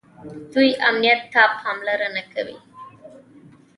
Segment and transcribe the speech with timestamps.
[0.53, 2.57] دوی امنیت ته پاملرنه کوي.